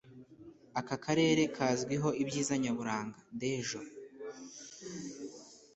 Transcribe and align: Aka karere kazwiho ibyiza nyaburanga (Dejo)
Aka 0.79 0.95
karere 1.05 1.41
kazwiho 1.55 2.09
ibyiza 2.21 2.53
nyaburanga 2.63 3.19
(Dejo) 3.39 3.81